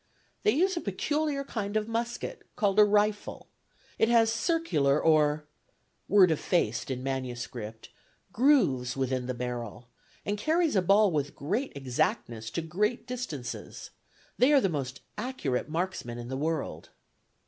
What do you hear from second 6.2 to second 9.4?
effaced in manuscript) grooves within the